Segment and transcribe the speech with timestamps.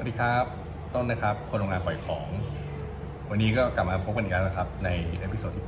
[0.00, 0.44] สวัสดีครับ
[0.94, 2.26] ต้นนะครับ คนโรงแรมปล่อยของ
[3.30, 4.88] วันนี้ก็กลับมาพบกันอีกแล้วนะครับ ใน
[5.20, 5.66] episode ที่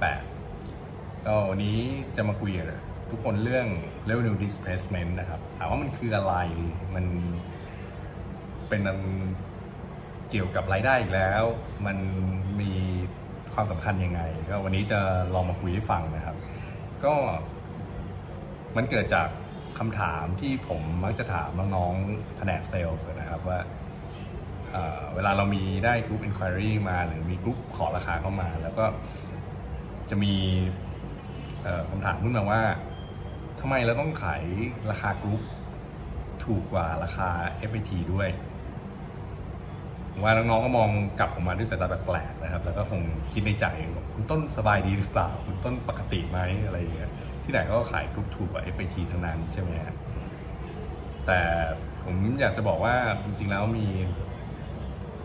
[0.60, 1.78] 8ก็วันนี้
[2.16, 2.66] จะมาคุยกับ
[3.10, 3.66] ทุกคนเรื่อง
[4.08, 6.34] revenue displacement นะครับถามว่ามันคืออะไร
[6.94, 7.04] มัน
[8.68, 8.98] เป็นอัน
[10.30, 11.42] เกี่ยวกับรายได้อีกแล้ว
[11.86, 11.96] มัน
[12.60, 12.72] มี
[13.54, 15.00] ความสำคัญยังไง ก็วันนี้จะ
[15.34, 16.36] ลองมาคุยให้ฟังนะครับ
[17.04, 17.14] ก็
[18.76, 19.28] มันเกิดจาก
[19.78, 23.60] คำถามที่ผมมักจะถามน้องๆแผนกเซลล์นะครับว่า
[25.14, 28.84] เวลาเรามีได้กรุ๊ป inquiry มาหรือมีกรุ๊ปขอราคาเข้ามา แล้วก็
[30.10, 30.34] จะมี
[31.90, 32.62] คำถามขึ้นมาว่า
[33.60, 34.42] ทำไมเราต้องขาย
[34.90, 35.40] ราคากรุ๊ป
[36.44, 37.28] ถูกกว่าราคา
[37.70, 38.28] FIT ด้วย
[40.22, 43.00] ว่าน้องๆก็มองกลับผมมาด้วยสายตาแปลกๆนะครับ แล้วก็คง
[43.32, 47.10] คิดในใจว่าคุณต้นสบายดีหรือเปล่า คุณต้นปกติไหมอะไรอย่างเงี้ย
[47.44, 49.94] ที่ไหนก็ขายกรุ๊ปถูกกว่า FIT ทั้งนั้นใช่ไหมฮะ
[51.26, 51.40] แต่
[52.04, 52.94] ผมอยากจะบอกว่า
[53.24, 53.86] จริงๆแล้วมี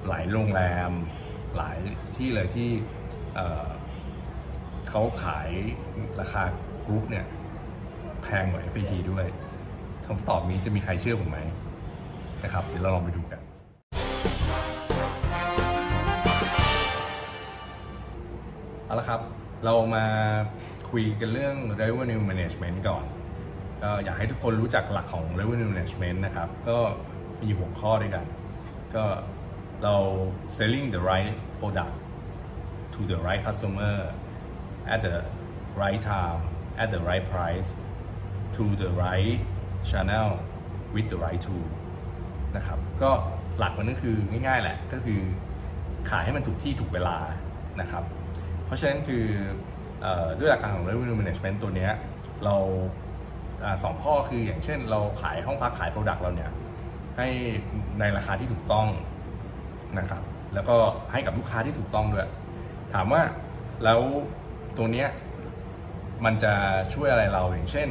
[0.09, 0.91] หลายโรงแรม
[1.57, 1.77] หลาย
[2.15, 2.69] ที่เลยที่
[3.35, 5.49] เเขาขาย
[6.19, 6.43] ราคา
[6.85, 7.25] กรุ๊ปเนี่ย
[8.23, 9.25] แพงกว่า FIT ด้วย
[10.05, 11.39] คำตอบนี้จะมีใครเชื่อผมไหม
[12.43, 13.39] นะครับ เดี๋ยวเราลองไปดูกัน
[18.85, 19.21] เอาละครับ
[19.65, 20.05] เรามา
[20.89, 23.05] คุยกันเรื่อง revenue management ก่อน
[23.83, 26.77] ก็อยากให้ทุกคนรู้จักหลักของ revenue management นะครับ ก็
[27.41, 28.25] มีหัวข้อด้วยกัน
[28.95, 29.03] ก็
[29.83, 29.95] เรา
[30.57, 31.95] selling the right product
[32.93, 33.95] to the right customer
[34.93, 35.15] at the
[35.81, 36.41] right time
[36.81, 37.69] at the right price
[38.55, 39.39] to the right
[39.89, 40.29] channel
[40.93, 41.67] with the right tool
[42.55, 43.11] นะครับก็
[43.59, 44.15] หลักมันก็คือ
[44.47, 45.19] ง่ายๆแหละก็คือ
[46.09, 47.17] ขายให้มันถูกที่ถูกเวลา
[47.81, 48.03] นะครับ
[48.65, 49.25] เพราะฉะนั้นคือ
[50.05, 50.07] อ
[50.39, 51.91] ด้วยหลักการของ revenue management ตัวเนี้ย
[52.45, 52.55] เรา
[53.63, 56.51] อาสองข้อคืออย่างเช่นเราขายห้องพักขาย product เราเนี่ย
[57.17, 57.27] ให้
[57.99, 58.87] ในราคาที่ถูกต้อง
[59.99, 60.21] นะครับ
[60.53, 60.75] แล้วก็
[61.11, 62.29] ให้กับลูกค้าที่ถูกต้องด้วย
[62.93, 63.21] ถามว่า
[63.83, 63.99] แล้ว
[64.77, 65.07] ตัวเนี้ย
[66.25, 66.53] มันจะ
[66.93, 67.87] ช่วยอะไรเราอย่างเช่น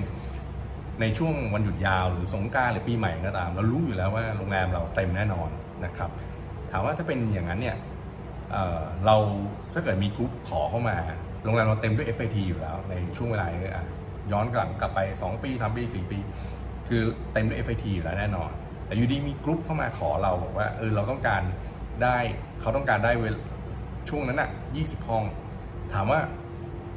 [1.01, 5.49] ในช่วงวันหยุดยาวหรือสงกรารหรือปีใหม่ก็ตาม เรารู้อยู่แล้วว่าโรงแรมเราเต็มแน่นอน
[5.85, 6.11] นะครับ
[6.71, 7.77] ถามว่าถ้าเป็นอย่างนั้นเนี่ย
[8.51, 9.17] เเรา
[9.73, 10.97] ถ้าเกิดมีกรุ๊ปขอเข้ามา
[11.45, 13.87] โรงแรมเราเต็มด้วย FAT อยู่แล้ว ในช่วงเวลานี้อะ
[14.33, 16.19] ย้อนกลับกลับไป 2 ปี 3 ปี 4 ปี
[16.89, 18.51] คือเต็มด้วย FAT อยู่แล้วแน่นอน
[18.87, 21.43] แต่อยู่ดีมีกรุ๊ปเข้ามาขอเราบอกว่าเออเราต้องการ
[22.03, 22.17] ได้
[22.61, 23.37] เขาต้องการได้เวล
[24.09, 25.25] ช่วงนั้นอะ20 ห้อง
[25.93, 26.21] ถามว่า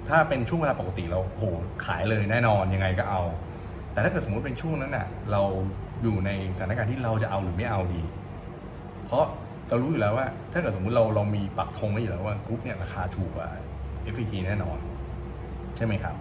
[0.10, 1.44] ถ้าเป็นช่วงเวลาปกติเราโห
[1.86, 3.22] ขายเลยแน่นอนยังไงก็เอา
[3.92, 5.42] แต่ถ้าเกิดสมมติเป็นช่วงนั้นน่ะเรา
[6.04, 8.02] อยู่ในสถานการณ์ที่เราจะเอาหรือไม่เอาดี
[9.06, 9.26] เพราะ
[9.70, 13.50] เรารู้อยู่แล้วว่า ถ้าเกิดสมมุติเราเรามีปักธงไว้อยู่แล้วว่ากรุ๊ปเนี่ยราคาถูกกว่า
[14.14, 14.78] FET แน่นอน
[15.76, 16.16] ใช่ไหมครับ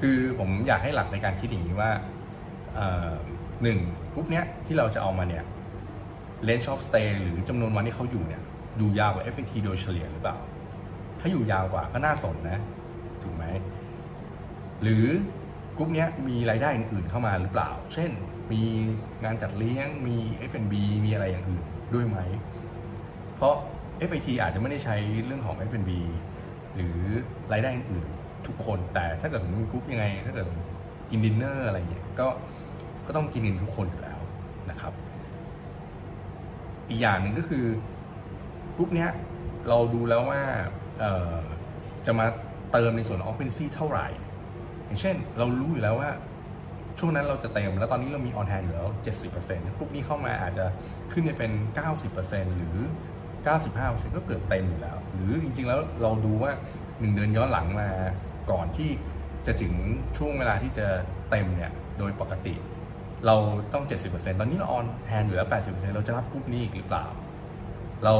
[0.00, 1.90] คือผมอยากให้หลักในการคิดอย่างนี้ว่า
[3.62, 3.78] หนึ่ง
[4.12, 5.44] กรุ๊ปเนี้ยที่เราจะเอามาเนี่ย
[6.46, 8.42] length of stay หรือจำนวนวันที่เขาอยู่เนี่ย
[8.78, 10.36] อยู่ยาวกว่า FIT โดยเฉลี่ยหรือเปล่า
[11.20, 12.58] ถ้าอยู่ยาวกว่าก็น่าสนนะ
[13.22, 13.44] ถูกไหม
[14.82, 15.04] หรือ
[15.78, 18.10] กลุ่มเนี้ยมีรายได้อื่นๆเข้ามาหรือเปล่า เช่น
[18.52, 18.62] มี
[19.24, 20.16] งานจัดเลี้ยง มี
[20.50, 22.18] F&B มีอะไรอย่างอื่นด้วยไหม
[23.36, 23.54] เพราะ
[24.08, 25.90] FIT อาจจะไม่ได้ใช้เรื่องของ F&B
[26.74, 26.96] หรือ
[27.52, 28.08] รายได้อื่น
[28.46, 30.46] ทุกคน แต่ถ้าเกิดสมมติกรุ๊ปยังไง ถ้าเกิด
[31.10, 32.26] กินดินเนอร์อะไรเงี้ย ก็
[33.06, 34.20] ก็ต้องกินกันทุกคนอยู่แล้ว
[34.70, 34.92] นะครับ
[36.88, 37.64] อีกอย่างหนึ่งก็คือ
[38.76, 39.10] กรุ๊ปเนี้ย
[39.68, 40.42] เราดูแล้วว่า
[42.06, 42.26] จะมา
[42.72, 44.06] เติมในส่วนของ occupancy เท่าไหร่
[44.86, 46.10] อย่างเช่นเรารู้อยู่แล้วว่า
[46.98, 48.88] ช่วงนั้นเราจะเต็มแล้วตอนนี้เรามี on hand อยู่แล้ว
[49.32, 50.64] 70%กลุ่มนี้เข้ามาอาจจะ
[51.12, 51.52] ขึ้นไปเป็น
[52.04, 52.76] 90%หรือ
[53.46, 56.52] 95%ก็เกือบเต็มอยู่แล้ว หรือจริงๆแล้วเราดูว่า
[56.84, 57.88] 1 เดือนย้อนหลังมา
[58.50, 58.90] ก่อนที่
[59.46, 59.72] จะถึง
[60.16, 60.86] ช่วงเวลาที่จะ
[61.30, 62.54] เต็มเนี่ย โดยปกติ
[63.26, 63.36] เรา
[63.72, 67.06] ต้อง 70%ตอนนี้เรา on hand อยู่แล้ว 80%เราจะรับกลุ่มนี้อีกหรือเปล่า
[68.04, 68.14] เรา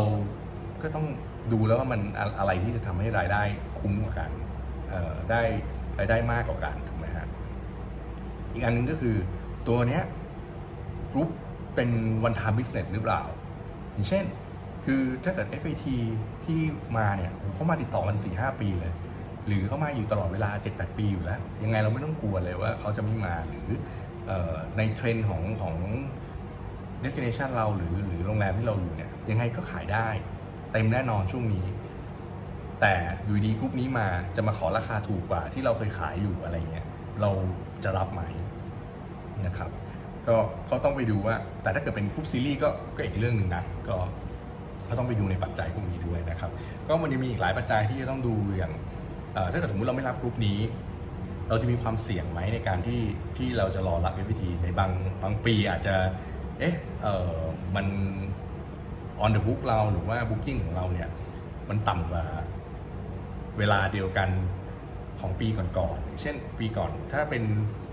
[0.82, 1.06] ก็ต้อง
[1.52, 2.00] ดูแล้วว่ามัน
[2.38, 3.42] อะไรที่จะทำให้รายได้
[3.78, 4.30] คุ้มกว่ากัน
[5.30, 5.42] ได้
[5.98, 7.26] รายได้มากกว่ากันถูกไหมฮะ
[8.52, 9.16] อีกอันหนึงก็คือ
[9.68, 10.02] ตัวเนี้ย
[11.12, 11.28] กรุ๊ป
[11.74, 11.90] เป็น
[12.24, 13.22] วันท i ม e business หรือเปล่า
[13.92, 14.24] อย่างเช่น
[14.84, 15.86] คือถ้าเกิด FAT
[16.44, 16.60] ที่
[16.96, 18.94] มาเนี่ยโอ้โหเขามาติดต่อกัน 4 5 ปีเลย
[19.46, 23.66] หรือเขามาอยู่ตลอดเวลา 7-8 ปีอยู่แล้ว ยังไงเราไม่ต้องกลัวเลยว่าเขาจะไม่มาหรือ
[24.76, 25.76] ในเทรนด์ของของ
[27.04, 30.08] destination เราหรือหรือโรงแรมที่เราอยู่เนี่ยยังไงก็ขายได้
[30.72, 31.66] เต็มแน่นอนช่วงนี้
[32.80, 32.94] แต่
[33.24, 36.86] อยู่ดีกรุ๊ปนี้มาจะมาขอราคาถูกกว่าที่เราเคยขายอยู่อะไรเงี้ย
[37.20, 37.30] เรา
[37.84, 38.22] จะรับไหม
[39.46, 39.70] นะครับ
[40.28, 40.36] ก็
[40.70, 43.96] ก็ต้องไปดูว่า แต่ถ้าเกิดเป็นกรุ๊ปซีรีส์ก็ก็อีกเรื่องหนึ่งนะก็
[44.88, 46.50] ก็ต้องไปดูในปัจจัยพวกนี้ด้วยนะครับ
[46.88, 48.72] ก็มันจะมีอีกหลายปัจจัยที่จะต้องดูอย่าง
[49.52, 50.58] ถ้าเกิดสมมติเราไม่รับกรุ๊ปนี้
[51.48, 53.02] เราจะมีความเสี่ยงไหมในการที่
[53.36, 54.90] ที่เราจะรอรับ FPT ในบาง
[55.22, 55.94] บางปีอาจจะ
[56.58, 57.38] เอ๊ะเออ
[57.76, 57.86] มัน
[59.24, 61.08] on the book เราหรือว่า booking ของเราเนี่ย
[61.68, 62.24] มันต่ำกว่า
[63.58, 64.28] เวลาเดียวกัน
[65.20, 67.44] ของปีก่อนๆ เช่นปีก่อนถ้าเป็น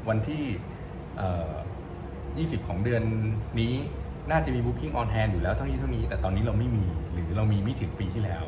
[0.10, 0.44] วันที่
[2.58, 3.04] 20 ของเดือน
[3.60, 3.74] นี้
[4.32, 8.44] น่าจะมี booking on hand อยู่แล้วเท่านี้เท่านี้ แต่ตอนนี้เราไม่มีหรือเรามีไม่ถึงปีที่แล้ว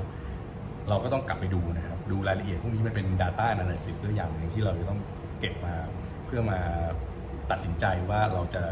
[0.89, 4.99] เราก็ต้องกลับไปดูนะครับ ดูรายละเอียดพวกนี้มันเป็น data analysis ตัวออย่างหนึ่งที่เราจะต้อง
[5.39, 5.75] เก็บมา
[6.25, 6.59] เพื่อมา
[7.51, 8.63] ตัดสินใจว่าเราจะ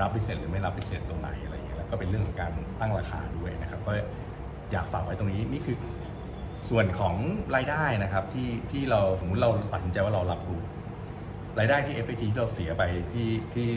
[0.00, 3.92] รับพิเศษหรือไม่รับพิเศษตรงไหนอะไรอย่างเงี้ยแล้วก็เป็นเรื่องของการตั้งราคาด้วยนะครับก็
[4.72, 5.76] อยากฝากไว้ตรงนี้นี่คือ
[6.70, 7.14] ส่วนของ
[7.56, 10.60] รายได้นะครับที่ที่เราสมมุติเราตัดสินใจว่าเรารับรู้
[11.58, 12.82] รายได้ที่ FAT ที่เราเสียไป
[13.12, 13.70] ที่ที่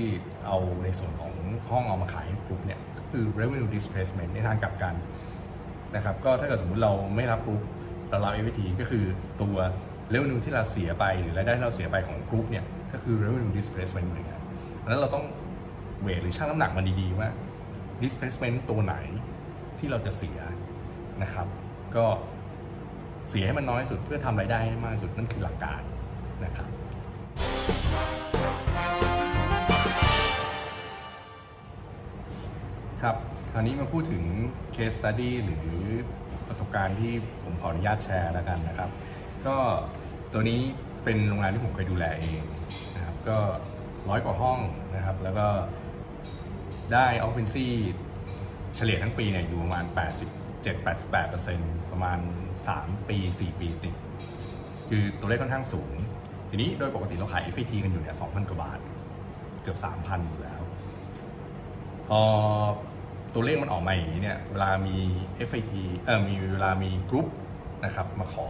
[0.45, 1.31] เอาในส่วนของ
[1.69, 4.95] ห้องเอามาขายให้กลุ่มเนี่ยก็คือ revenue displacement ในทางกลับกัน
[5.95, 7.61] นะครับก็ถ้าเกิดสมมุติเราไม่รับกลุ่ม
[8.09, 9.03] เรารับ FAT ก็คือ
[9.41, 9.55] ตัว
[10.13, 14.39] revenue ที่เราเสียไปหรือรายได้ที่เราเสียไปของกลุ่มเนี่ยก็คือ revenue displacement เหมือนกัน
[14.77, 15.25] เพราะนั้นเราต้อง
[16.01, 17.29] เวทหรือชั่งน้ำหนักมันดีๆว่า
[18.03, 18.95] displacement ตัวไหน
[19.79, 20.39] ที่เราจะเสีย
[21.21, 21.47] นะครับ
[21.95, 22.05] ก็
[23.29, 25.81] เสียให้มันน้อยสุดเพื่อทำรายได้ให้มากที่สุดนั่นคือหลักการ
[26.45, 26.67] นะครับ
[33.01, 33.15] ครับ
[33.53, 34.24] คราวนี้มาพูดถึง
[34.75, 35.75] case study หรือ
[36.48, 37.13] ประสบการณ์ที่
[37.44, 38.89] ผมขออนุญาตแชร์แล้วกันนะครับ
[39.48, 39.56] ก็
[40.33, 40.59] ตัวนี้
[41.03, 42.42] เป็นโรงแรมที่ผมเคยดูแลเอง
[42.95, 43.38] นะครับ ก็
[44.09, 44.59] ร้อยกว่าห้อง
[44.95, 45.48] นะครับ แล้วก็
[46.94, 47.68] ได้ occupancy
[48.75, 49.86] เฉลี่ยทั้งปีเนี่ยอยู่ประมาณ
[50.68, 52.19] 87-88%ประมาณ
[52.68, 53.95] 3 ปี 4 ปีติด
[54.89, 55.94] คือตัวเลขค่อนข้างสูง
[56.50, 58.80] ทีนี้โดยปกติเราขาย FAT กันอยู่เนี่ย2,000 กว่าบาท
[59.62, 60.62] เกือบ 3,000 อยู่แล้ว
[62.07, 62.21] พอ
[63.33, 64.95] ตัวเลขมันออกมาอย่างนี้เนี่ยเวลามี
[65.47, 65.73] FIT
[66.05, 67.27] เออมีเวลามีกรุ๊ป
[67.85, 68.47] นะครับมาขอ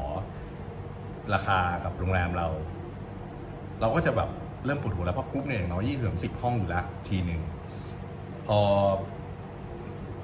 [1.34, 2.48] ราคากับโรงแรมเรา
[3.82, 4.30] เราก็จะแบบ
[4.66, 7.42] เริ่มปวดหัวแล้วเพราะกรุ๊ปเนี่ยอย่างน้อยยี่สิบสิบห้องอยู่แล้วทีหนึ่ง
[8.48, 8.60] พอ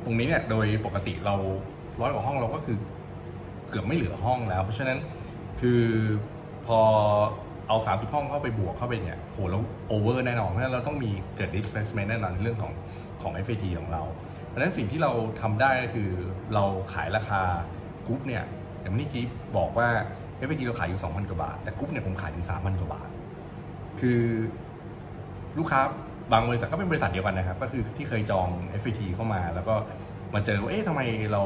[0.04, 1.36] ตรงนี้เนี่ยโดยปกติเรา
[2.02, 2.78] ร้อยกว่าห้องเราก็คือ
[3.70, 5.00] เกือบไม่เหลือห้องแล้ว เพราะฉะนั้น
[5.62, 5.82] คือ
[6.68, 6.80] พอ
[7.68, 12.74] เอา 30 ห้องเข้าไปบวกเข้าไปเนี่ยโหแล้วโอเวอร์แน่นอนเพราะฉะนั้นเราต้องมีเกิด displacement แน่นอนในเรื่องของ
[13.22, 14.04] ของ FAT ของเรา
[14.58, 15.12] ราะฉะนั้นสิ่งที่เรา
[15.42, 16.10] ทำได้ก็คือ
[16.54, 16.64] เรา
[16.94, 17.42] ขายราคา
[18.08, 18.44] กรุ๊ปเนี่ย
[18.82, 19.22] อย่างที่คี
[19.58, 19.88] บอกว่า
[20.48, 23.10] FAT เราขายอยู่ 2,000 กว่าบาท แต่กรุ๊ปเนี่ยผมขายถึง 3,000 กว่าบาท
[24.00, 24.22] คือ
[25.58, 25.82] ลูกค้า
[26.32, 28.48] บางบริษัทก็เป็นบริษัทเดียวกันนะครับ ก็คือที่เคยจอง
[28.82, 29.76] FIT เข้ามา แล้วก็
[30.34, 31.02] มาเจอว่าเอ๊ะทำไม
[31.34, 31.44] เรา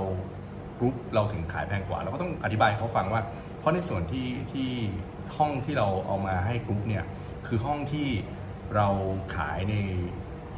[0.79, 3.21] กรุ๊ปเราถึงขายแพงกว่า เราก็ต้องอธิบายเขาฟังว่า
[3.59, 4.69] เพราะในส่วนที่ที่
[5.37, 7.03] ห้องที่เราเอามาให้กรุ๊ปเนี่ย
[7.47, 8.07] คือห้องที่
[8.75, 8.87] เรา
[9.35, 9.75] ขายใน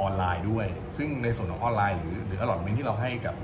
[0.01, 0.67] ออนไลน์ด้วย
[0.97, 3.35] ซึ่งในส่วนของออนไลน์หรือหรือ allotment ที่เราให้กับ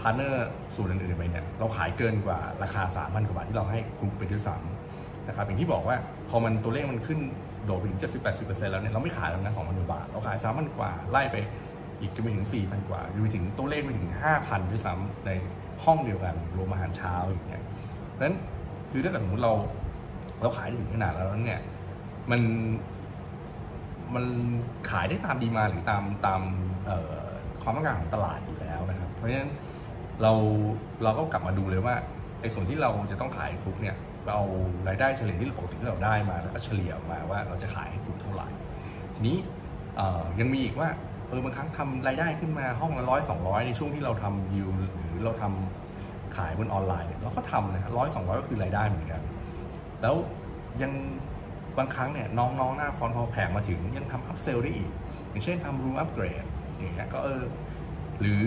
[0.00, 5.96] partner ส่วนอื่นๆไปเนี่ยเราขายเกินกว่าราคา 3,000กว่าบาทที่เราให้กรุ๊ปไปด้วยซ้ำนะครับอย่างที่บอกว่า
[6.28, 7.18] พอมันตัวเลขมันขึ้น
[7.64, 8.00] โดดไปถึง
[8.34, 11.36] 70-80%แล้วเนี่ยเราไม่ขายแล้วนะ2,000กว่าบาท เราขาย 3,000 กว่า ไล่ไป
[12.00, 14.10] อีกจะไปถึง 4,000 กว่าจะไปถึงตัวเลขไปถึง
[14.40, 15.30] 5,000 ด้วยซ้ำใน
[15.84, 17.64] ห้องเดียวกันรวมอาหารเช้าอย่างเงี้ย
[18.20, 18.36] นั้น
[18.90, 19.52] คือถ้าเกิดสมมติเรา
[20.42, 21.60] เราขายถึงขนาดแล้วเนี่ย
[22.30, 22.40] มัน
[24.14, 24.24] มัน
[24.90, 26.40] ขายได้ตามดีมาหรือตามตาม
[27.62, 29.50] ความต้องการของตลาดอยู่แล้วนะครับ เพราะฉะนั้น
[30.22, 30.32] เรา
[31.02, 31.94] เราก็กลับมาดูเลยว่า
[32.40, 33.96] ไอ้ส่วนที่เราจะต้องขายทุกเนี่ย
[34.26, 34.38] เรา
[34.88, 38.48] รายได้เฉลี่ยที่ปกติที่เราได้มาแล้วก็เฉลี่ยออกมาว่าเราจะขายให้กลุ่มเท่าไหร่
[39.14, 39.36] ทีนี้
[40.40, 40.88] ยังมีอีกว่า
[41.28, 49.20] เออบางครั้งทำรายได้ขึ้นมาห้องละร้อยสองร้อยในช่วงที่เราทำยิวหรือเราทำขายบนออนไลน์เนี่ยเราก็ทำนะร้อยสองร้อยก็คือรายได้เหมือนกัน
[50.02, 50.14] แล้ว
[50.82, 50.92] ยัง
[51.78, 54.90] บางครั้งเนี่ยน้องๆหน้า front พอแขกมาถึงยังทำ upsell ได้อีก
[55.30, 56.44] อย่างเช่นทำ room upgrade
[56.78, 57.42] อย่างเงี้ยก็เออ
[58.20, 58.42] หรือ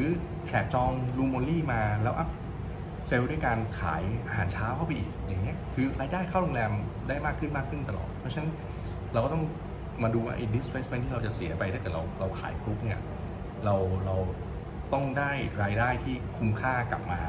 [0.47, 6.71] แขกจอง room only มาแล้ว upsell ด้วยการขายอาหารเช้าเข้าไปอีกอย่างเงี้ยคือรายได้เข้าโรงแรม
[7.07, 8.51] ได้มากขึ้นมากขึ้นตลอด เพราะฉะนั้น
[9.13, 9.43] เราก็ต้อง
[10.03, 12.99] มาดูว่าไอ้ displacement ที่เราจะเสียไปถ้าเกิดเราเราขายกรุ๊ปเนี่ย
[13.65, 14.15] เราเรา
[14.93, 15.31] ต้องได้
[15.63, 17.21] รายได้ที่คุ้มค่ากลับมา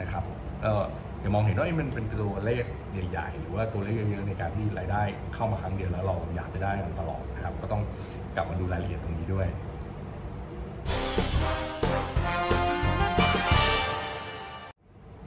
[0.00, 0.24] นะครับ
[0.62, 0.84] เออ
[1.20, 2.64] อย่ามองเห็นว่ามันเป็นตัวเลข
[3.10, 5.02] ใหญ่ ๆ หรือว่าตัวเลขเยอะๆในการที่รายได้
[5.34, 7.82] เข้ามาครั้งเดียวแล้วเราอยากจะได้มันตลอดนะครับ ก็ต้อง
[8.36, 9.46] กลับมาดูรายละเอียดตรงนี้ด้วย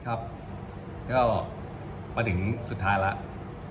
[0.06, 0.20] ครับ
[1.12, 1.22] ก็
[2.16, 3.14] มาถึงสุดท้ายละ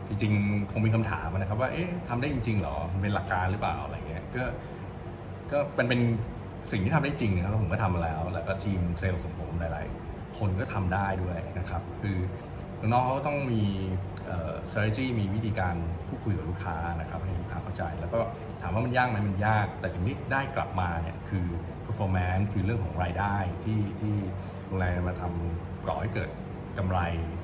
[0.08, 4.44] จริงๆคงมีคำถามนะครับ ว่าเอ๊ะทำได้จริง ๆหรอเป็นหลักการหรือเปล่าอะไรเงี้ยก็
[5.52, 6.00] ก็เป็นเป็น
[6.70, 10.11] สิ่งที่ทำได้จริงนะครับผมก็ทำมาแล้ว แล้วก็ทีมเซลล์ของผมหลายๆ
[10.42, 12.18] คนก็ทำได้ด้วยนะครับ คือ
[12.92, 13.62] น้องเขาต้องมี
[14.26, 15.74] เอ่อ strategy มีวิธีการ
[16.08, 18.20] พูดคุยกับลูกค้านะครับให้ลูกค้าเข้าใจ แล้วก็
[18.62, 21.46] ถามว่ามันยากไหมมันยาก แต่สิ่งที่ได้กลับมาเนี่ยคือ
[21.86, 24.14] performance คือเรื่องของรายได้ที่ที่
[24.66, 26.30] โรงแรมมาทำก่อให้เกิด
[26.78, 26.98] กำไร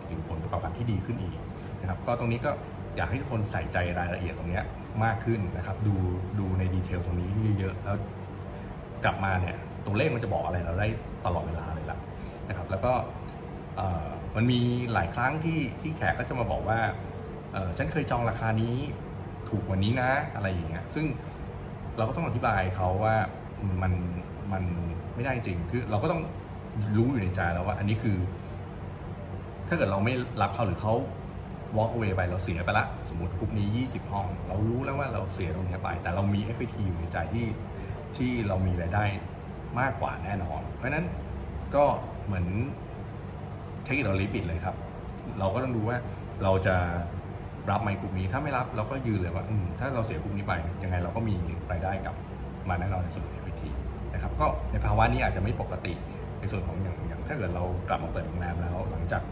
[0.07, 1.37] หรือผลประกอบการที่ดีขึ้นอีก
[1.81, 2.51] นะครับก็ตรงนี้ก็
[2.97, 4.61] อยากให้ทุกคนใส่ใจรายละเอียดตรงนี้
[5.05, 5.95] มากขึ้นนะครับ ดู
[6.39, 7.29] ดูในดีเทลตรงนี้
[7.59, 7.97] เยอะๆแล้ว
[9.05, 10.89] กลับมาเนี่ยตัวเลขมันจะบอกอะไรเราได้
[11.27, 11.67] ตลอดเวลา
[12.49, 12.93] นะครับแล้วก็
[14.37, 14.61] มันมี
[14.93, 16.81] หลายครั้งที่ที่แขกก็จะมาบอกว่า
[17.79, 18.77] ฉันเคยจองราคานี้
[19.49, 21.07] ถูกกว่านี้นะอะไรอย่างเงี้ยซึ่ง
[21.97, 23.17] เราก็ต้องอธิบายเขาว่า
[23.83, 23.93] มัน
[24.53, 24.63] มัน
[25.15, 26.23] ไม่ได้จริงคือเราก็ต้อง
[26.97, 28.17] รู้อยู่ในใจแล้วว่า อันนี้คือ
[29.69, 30.95] ถ้าเกิดเราไม่รับเขาหรือเขา
[31.77, 37.47] walk away ไปเราเสียไปละ สมมติกลุ่มนี้ 20 ห้อง เรารู้แล้วว่าเราเสียตรงนี้ไป แต่เรามี FAT อยู่ในใจที่
[38.17, 39.05] ที่เรามีรายได้
[39.81, 41.07] มากกว่าแน่นอน เพราะฉะนั้น
[41.75, 41.85] ก็
[42.29, 42.47] เหมือน
[43.87, 44.77] take it or leave it เลยครับ
[45.39, 45.97] เราก็ต้องดูว่า
[46.43, 46.77] เราจะ
[47.71, 49.45] รับไหมกลุ่มนี้ ถ้าไม่รับเราก็ยืนเลยว่า
[49.81, 51.37] ถ้าเราเสียกลุ่มนี้ไป ยังไงเราก็มี
[51.71, 52.17] รายได้กลับ
[52.69, 53.63] มาแน่นอนในส่วนของ FAT
[54.15, 55.93] นะครับ ก็ในภาวะนี้อาจจะไม่ปกติ
[56.41, 59.23] ในส่วนของอย่างอย่างถ้าเกิดเรากลับมาเปิดโรงแรมแล้ว หลังจาก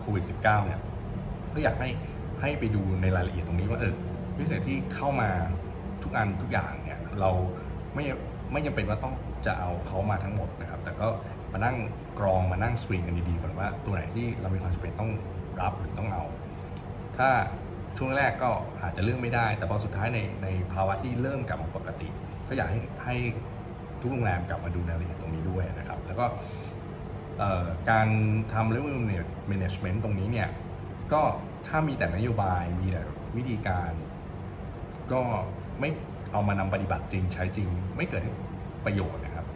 [0.00, 0.80] โควิด -19 เนี่ย
[1.54, 1.88] ก็อยากให้
[2.40, 3.94] ให้ไปดูในรายละเอียดตรงนี้ว่าเออ
[4.36, 5.30] พิเศษที่เข้ามา
[6.02, 7.30] ทุกอันทุกอย่างเนี่ยเรา
[7.94, 8.04] ไม่
[8.52, 9.14] ไม่จำเป็นว่าต้อง
[9.46, 10.69] จะเอาเขามาทั้งหมดนะครับ
[11.00, 11.08] ก็
[11.52, 11.76] มานั่ง
[12.18, 15.10] กรองมานั่งสกรีนกันดีๆก่อนว่าตัวไหนที่เรามีความจำเป็นต้อง
[15.60, 16.24] รับหรือต้องเอา
[17.18, 17.28] ถ้า
[17.98, 18.50] ช่วงแรกก็
[18.82, 22.08] อาจจะเลือกไม่ได้ แต่พอสุดท้ายในในภาวะที่เริ่มกลับมาปกติ
[22.48, 23.16] ก็อยากให้ให้
[24.00, 26.26] ทุกโรงแรมกลับมาดูรายละเอียดตรงนี้ด้วยนะครับ แล้วก็
[27.38, 28.08] เอ่อการ
[28.52, 29.04] ทำ revenue
[29.50, 30.48] management ตรงนี้เนี่ย
[31.12, 31.22] ก็
[31.66, 33.02] ถ้ามีแต่นโยบายมีแต่
[33.36, 33.92] วิธีการ
[35.12, 35.20] ก็
[35.80, 35.90] ไม่
[36.32, 38.22] เอามานำปฏิบัติจริงใช้จริง ไม่เกิด
[38.84, 39.46] ประโยชน์นะครับ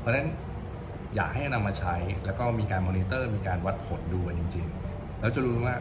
[0.00, 0.28] เพราะฉะนั้น
[1.14, 1.94] อยากให้นำมาใช้
[2.24, 5.74] แล้วก็มีการมอนิเตอร์มีการวัดผลดูกันจริง ๆ แล้วจะรู้ว่า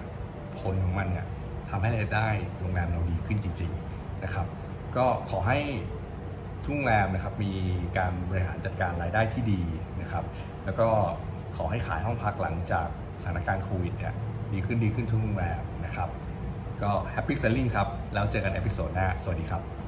[0.60, 1.28] ผลของมันเนี่ย
[1.70, 2.28] ทำให้รายได้
[2.60, 4.48] โรงแรมเราดีขึ้นจริง ๆนะครับ
[4.96, 5.60] ก็ขอให้
[6.66, 7.52] ทุกโรงแรมนะครับมี
[7.98, 9.62] การบริหารจัดการรายได้ที่ดี
[10.02, 10.24] นะครับ
[10.66, 10.88] แล้วก็
[11.58, 12.88] ขอให้ขายห้องพักหลังจาก
[13.22, 14.14] สถานการณ์โควิดเนี่ย
[14.54, 16.10] ดีขึ้นดีขึ้นทุกโรงแรมนะครับ
[16.84, 19.83] ก็ happy selling ครับ แล้วเจอกัน episode หน้า สวัสดีครับ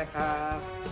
[0.00, 0.89] นะครับ